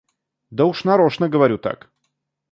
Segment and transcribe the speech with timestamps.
[0.49, 1.91] Да уж нарочно говорю так.